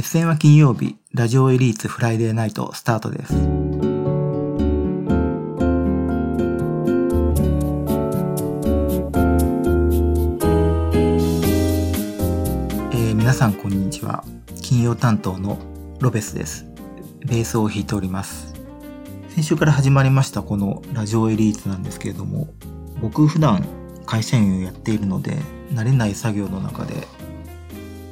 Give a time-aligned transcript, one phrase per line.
[0.00, 3.34] 決戦は金曜日、ラジオエリーツフライデーナイトスタートです。
[3.34, 14.24] えー皆さんこんにちは。
[14.62, 15.58] 金曜担当の
[16.00, 16.64] ロベスです。
[17.26, 18.54] ベースを弾いております。
[19.28, 22.48] 先週から始まりましたこのラジオエリーツなんですけれども、
[23.02, 23.68] 僕普段
[24.06, 25.36] 会社員をやっているので、
[25.74, 27.06] 慣れない作業の中で、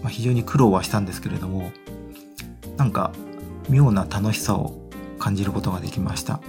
[0.03, 1.73] まあ、非常に苦労はしたんですけれども、
[2.77, 3.13] なんか
[3.69, 4.79] 妙な楽しさを
[5.19, 6.41] 感じることができました。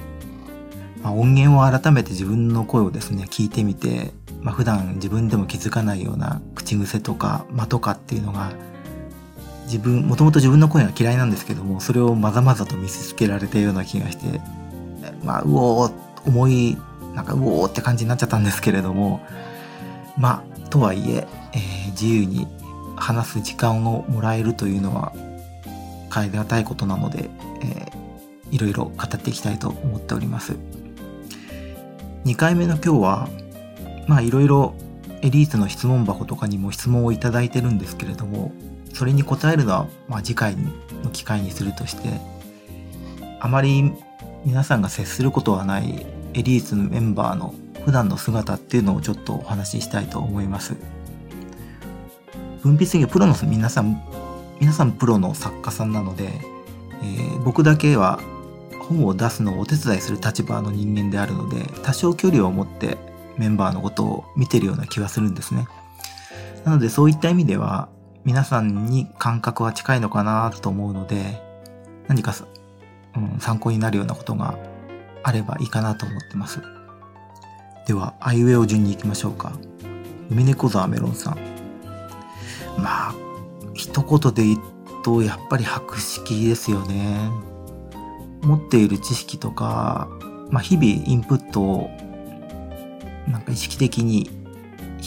[1.01, 8.51] まあ、音源を改めて自分の声をですね、聞いてみて、まあ、普段自分でも気づかないような口癖とか間とかっていうのが
[9.65, 14.41] 自分、もともと自分の声が嫌いなんですけども、それをまざまざと見せつけられたような気がして、
[15.23, 15.93] まあ、うおー、
[16.27, 16.77] 重い、
[17.13, 19.21] なんかうおーって感じになっちゃったんですけれども、
[20.17, 22.47] まあ、とはいええー自由に
[22.99, 25.13] 話す時間をもらえるというのは、
[26.13, 27.29] 変え難いことなので、
[27.61, 27.99] えー
[28.51, 30.55] いろいろ語っていきたいと思っております。
[32.25, 33.29] 2回目の今日は、
[34.07, 34.73] まあいろいろ
[35.21, 38.51] エリートの質問箱とかにも質問をいただいてるんですけれども、
[38.93, 40.55] それに答えるのは、まあ、次回
[41.03, 42.09] の機会にするとして、
[43.39, 43.91] あまり
[44.45, 47.53] 皆さんが接することはないエリートのメンバーの
[47.85, 50.75] 普段の姿っていうのをちょっとお話ししたいと思います。
[52.63, 54.01] 文筆業プロの皆さん、
[54.59, 56.29] 皆さんプロの作家さんなので、
[57.01, 58.19] えー僕だけは
[58.89, 62.97] 本を出すのをお手伝いする立場の人間であるので、多少距離を持って
[63.37, 65.67] メンバーのことを見てるような気はするんですね。
[66.65, 67.87] なのでそういった意味では、
[68.25, 71.41] 皆さんに感覚は近いのかなと思うので、
[72.07, 72.35] 何か、
[73.15, 74.57] うん、参考になるようなことが
[75.23, 76.61] あればいいかなと思ってます。
[77.87, 79.53] では、アイウェイを順に行きましょうか。
[80.29, 81.58] 海猫沢メロンさん。
[82.81, 83.15] まあ、
[83.73, 84.59] 一言で言う
[85.03, 87.29] と、やっぱり博識ですよね。
[88.41, 90.07] 持っている知識とか、
[90.49, 91.89] まあ、日々インプットを、
[93.27, 94.29] なんか意識的に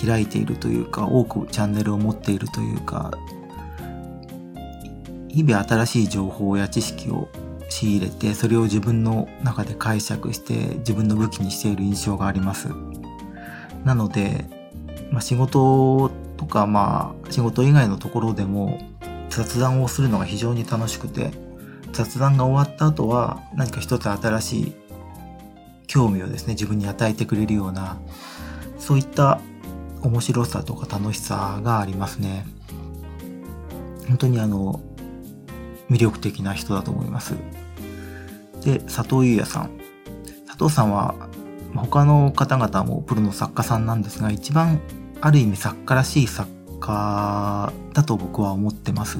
[0.06, 3.10] 開いているというか、多くチャンネルを持っているというか、
[5.28, 7.28] 日々新しい情報や知識を
[7.68, 12.68] 仕入れて、それを自分の中で解釈して、自分の武器にしている印象があります。
[13.84, 14.44] なので、
[15.10, 16.10] まあ、仕事
[16.42, 18.80] とか、まあ、仕事以外のところでも
[19.30, 21.30] 雑談をするのが非常に楽しくて、
[21.92, 24.72] 雑談が終わった後は何か一つ新しい
[25.86, 28.00] 興味をですね、自分に与えてくれるような、
[28.78, 29.40] そういった
[30.02, 32.44] 面白さとか楽しさがありますね。
[34.08, 34.80] 本当にあの、
[35.90, 37.34] 魅力的な人だと思います。
[38.64, 39.70] で、佐藤優也さん。
[40.48, 41.14] 佐藤さんは、
[41.72, 44.80] ま他の方々もプロの作家さんなんですが、一番
[45.22, 46.50] ある意味作家らしい作
[46.80, 49.18] 家だと僕は思ってます。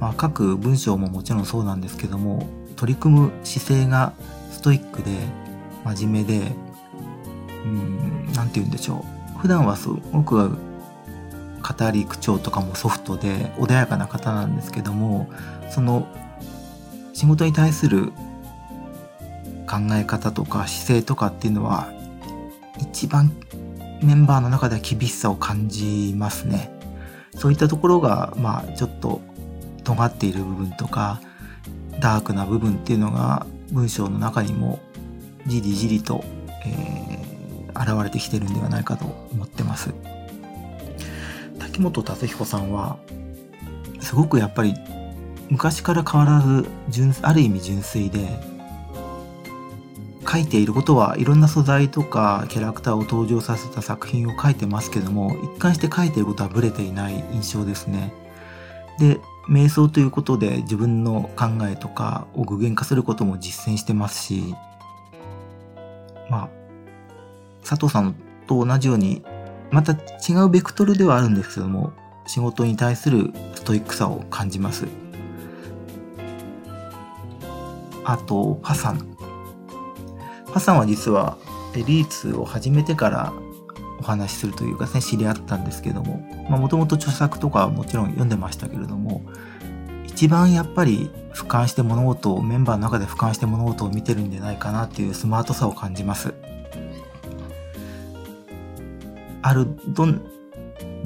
[0.00, 4.14] まあ、書く文章ももちろんそうなんですけども、取り組む姿勢が
[4.50, 5.10] ストイックで、
[5.84, 6.52] 真面目で、
[7.64, 9.04] うん、なんて言うんでしょ
[9.36, 9.38] う。
[9.38, 15.28] 普段はすごく語り口調とかもソフトで穏やかな方なんですけども、
[15.70, 16.08] その
[17.12, 18.12] 仕事に対する
[19.66, 21.92] 考え方とか姿勢とかっていうのは
[22.78, 23.32] 一番
[24.02, 26.70] メンバーの中では厳しさを感じますね。
[27.34, 29.20] そういったところが、まあちょっと
[29.84, 31.20] 尖っている部分とか、
[32.00, 34.80] ダークな部分っていうのが文章の中にも
[35.46, 36.24] じりじりと、
[36.64, 37.36] えー
[37.76, 39.92] 現れてきてるんではないかと思ってます。
[41.58, 42.96] 滝本達彦さんは、
[44.00, 44.74] すごくやっぱり
[45.50, 48.40] 昔から変わらず純、ある意味純粋で、
[50.28, 58.12] 書いていることはいろんな素材とかキャラクターを登場させた作品を書いてますけども、一貫して書いていることはブレていない印象ですね。
[58.98, 64.54] で、瞑想ということで自分の考えとかを具現化することも実践してますし、
[66.28, 66.48] まあ、
[67.64, 68.14] 佐藤さん
[68.46, 69.22] と同じように、
[69.70, 71.92] また違うベクトルではあるんですけども、
[72.26, 74.86] 仕事に対するストイックさを感じます。
[78.04, 79.15] あと、パさん。
[80.56, 81.36] パさんは実は、
[81.74, 83.34] エリーツを始めてから
[84.00, 86.16] お話しするというかね、知り合ったんですけども、
[86.48, 89.20] もともと著作とかはもちろん読んでましたけれども、
[90.06, 96.32] 一番やっぱり俯瞰して物事を、メンバーの中で俯瞰して物事を見てるんじゃないかなっていうスマートさを感じます。
[99.42, 100.22] ある、どん、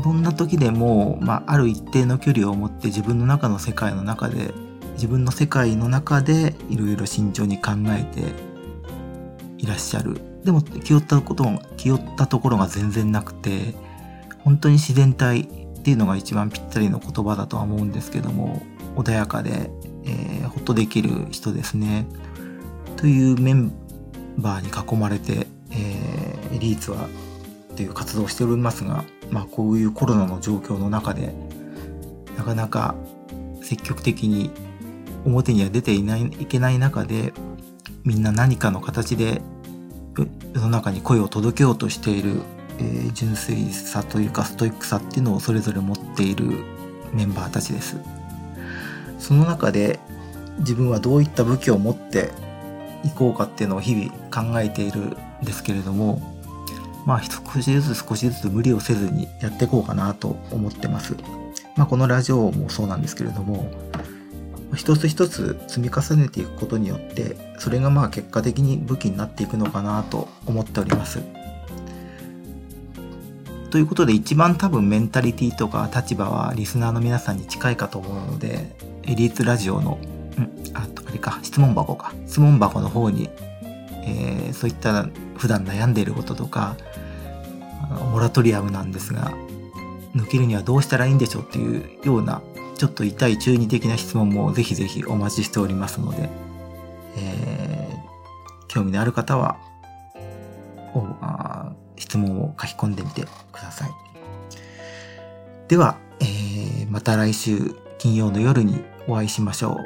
[0.05, 4.55] どんな時でも、まあ、ある一定の距離を持って自分の中の世界の中で、
[4.93, 8.50] 自分の世界の中でいろいろ慎重に考えて
[9.61, 10.21] いらっしゃる。
[10.45, 13.75] でも気負ったことも、気負ったところが全然なくて、
[14.39, 18.63] 本当に自然体っていうのが一番ぴったりの言葉だとは思うんですけども、
[18.97, 19.71] 穏やかで、
[20.05, 22.07] えー、ほっとできる人ですね。
[22.97, 23.73] というメン
[24.39, 27.09] バーに囲まれて、えー、エリーツは
[27.77, 31.35] という活動をしておりますが、まあ、こういうコロナの状況の中で
[32.37, 32.95] なかなか
[33.63, 34.51] 積極的に
[35.25, 37.33] 表には出ていないいけない中で
[38.05, 39.43] みんな何かの形で
[40.55, 42.41] 世の中に声を届けようとしている、
[42.79, 46.65] えー、純粋さというかストイックさっていうのをそれぞれ持っている
[47.13, 47.97] メンバーたちです。
[49.19, 49.99] その中で
[50.59, 52.31] 自分はどういった武器を持って
[53.05, 56.21] いこうかっていうのを日々考えているんですけれども
[57.07, 61.17] まあ少しずつ少しずつ無理をせずにやっていこうかなと思ってます。
[61.77, 63.71] まあこのラジオもそうなんですけれども
[64.75, 71.21] 一つ一つ積み重ねていくことによってそれがまあ結果的に武器になっていくのかなと思っております。
[73.71, 78.75] ということで一番多分メンタリティとか立場はリスナーの皆さんに近いかと思うので
[79.05, 79.99] エリートラジオの、
[80.37, 83.31] うん、ああれか質問箱か質問箱の方に、
[84.05, 86.77] えー、そういった普段悩んでいることとか
[88.13, 89.33] モラトリアムなんですが
[90.15, 92.43] 抜けるにはどうしたらいいんでしょうっていうような
[92.81, 96.31] ちょっと痛い中二的な質問もぜひぜひお待ちしておりますので、
[97.19, 99.59] えー、興味のある方は
[101.97, 103.91] 質問を書き込んでみてください。
[105.69, 109.77] では、えー、また来週金曜の夜にお会いしましょう。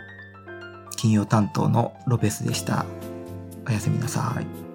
[0.96, 2.86] 金曜担当のロペスでした。
[3.66, 4.73] おやすみなさい。